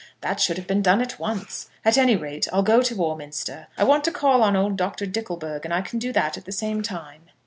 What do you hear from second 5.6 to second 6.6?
and I can do that at the